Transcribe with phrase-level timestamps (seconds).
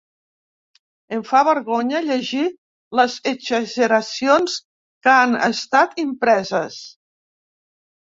[1.17, 2.47] Em fa vergonya llegir
[3.01, 4.59] les exageracions
[5.07, 6.85] que han estat impreses.